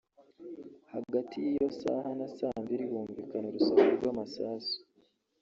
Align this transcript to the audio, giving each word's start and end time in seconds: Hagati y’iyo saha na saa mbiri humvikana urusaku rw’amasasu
Hagati 0.93 1.35
y’iyo 1.45 1.67
saha 1.79 2.09
na 2.19 2.27
saa 2.35 2.59
mbiri 2.63 2.83
humvikana 2.91 3.45
urusaku 3.49 3.91
rw’amasasu 3.97 4.77